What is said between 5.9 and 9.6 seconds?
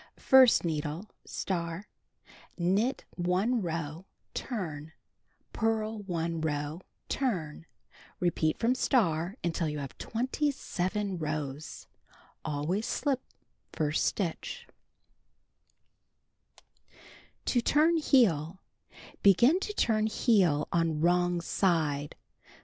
1 row, turn. Repeat from (*)